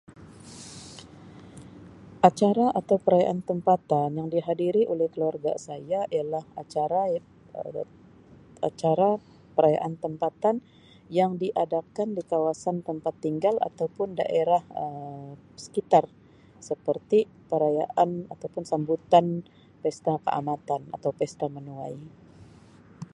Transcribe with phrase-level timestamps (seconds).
[2.29, 7.01] Acara atau perayaan tempatan yang dihadiri oleh keluarga saya ialah acara
[8.69, 9.09] acara
[9.55, 10.55] perayaan tempatan
[11.17, 16.05] yang diadakan dekat kawasan tempat tinggal atau pun daerah Um sekitar
[16.67, 17.19] seperti
[17.51, 19.25] perayaan atau pun sambutan
[19.85, 21.95] Pesta Kaamatan atau Pesta Menuai.